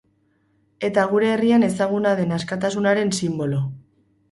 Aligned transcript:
Eta 0.89 1.03
gure 1.11 1.29
herrian 1.33 1.67
ezaguna 1.69 2.15
den 2.21 2.35
askatasunaren 2.39 3.15
sinbolo. 3.23 3.65